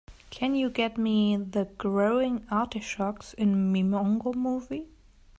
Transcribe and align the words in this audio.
Can 0.31 0.55
you 0.55 0.71
get 0.71 0.97
me 0.97 1.37
the 1.37 1.65
Growing 1.77 2.47
Artichokes 2.49 3.35
in 3.35 3.71
Mimongo 3.71 4.33
movie? 4.33 4.87